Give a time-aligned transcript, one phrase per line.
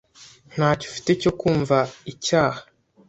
[0.53, 1.77] Ntacyo ufite cyo kumva
[2.11, 2.59] icyaha.